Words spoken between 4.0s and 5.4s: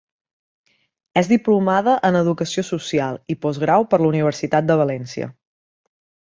la Universitat de València.